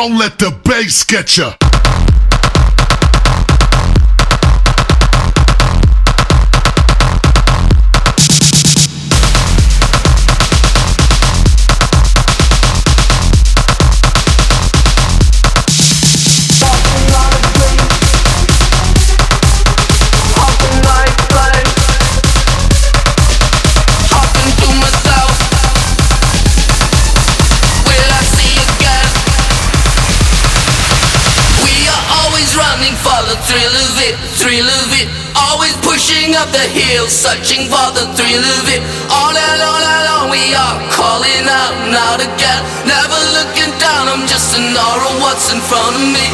[0.00, 1.79] Don't let the bass get you.
[33.50, 35.08] thrill of it, thrill of it.
[35.34, 38.80] Always pushing up the hill, searching for the thrill of it.
[39.10, 39.84] All alone,
[40.14, 42.60] all we are calling out now to get.
[42.86, 46.26] Never looking down, I'm just an aura, what's in front of me?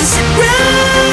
[0.00, 1.09] Is it real?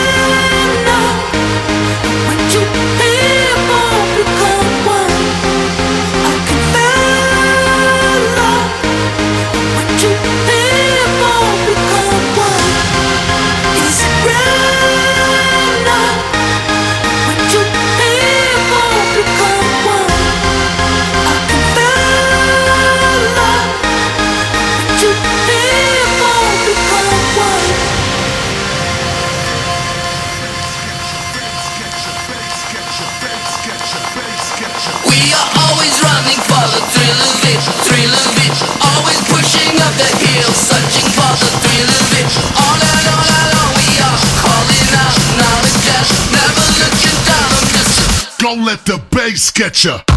[48.67, 50.16] let the bass get ya.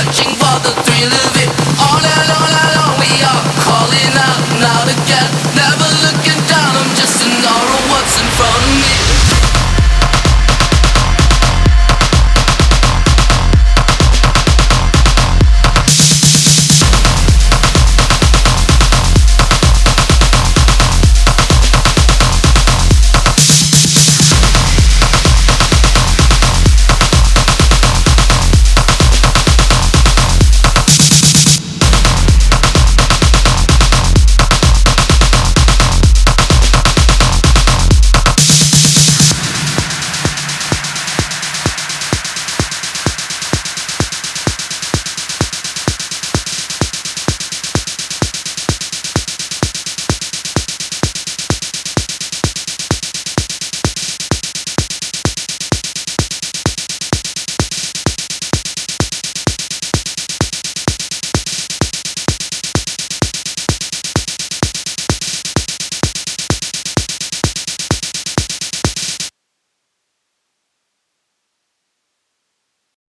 [0.00, 0.30] Searching.